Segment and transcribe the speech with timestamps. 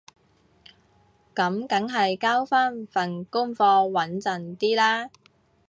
[1.35, 5.11] 噉梗係交返份功課穩陣啲啦